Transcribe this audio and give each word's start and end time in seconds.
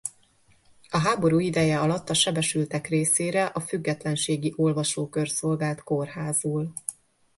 A 0.89 0.97
háború 0.97 1.39
ideje 1.39 1.79
alatt 1.79 2.09
a 2.09 2.13
sebesültek 2.13 2.87
részére 2.87 3.45
a 3.45 3.59
Függetlenségi 3.59 4.53
Olvasókör 4.55 5.29
szolgált 5.29 5.81
kórházul. 5.83 6.73